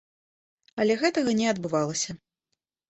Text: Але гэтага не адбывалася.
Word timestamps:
Але 0.83 0.93
гэтага 1.03 1.37
не 1.43 1.47
адбывалася. 1.53 2.21